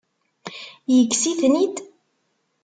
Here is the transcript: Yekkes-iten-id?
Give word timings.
Yekkes-iten-id? 0.95 1.75